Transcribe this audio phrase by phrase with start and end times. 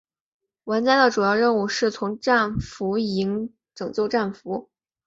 [0.63, 4.67] 玩家的主要任务是从战俘营拯救战俘。